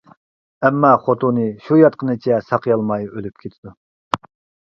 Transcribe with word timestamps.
ئەمما، 0.67 0.93
خوتۇنى 1.07 1.43
شۇ 1.65 1.77
ياتقىنىچە 1.81 2.39
ساقىيالماي 2.47 3.05
ئۆلۈپ 3.13 3.43
كېتىدۇ. 3.45 3.75